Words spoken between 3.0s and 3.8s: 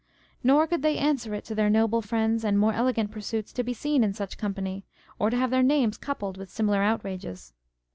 pursuits to be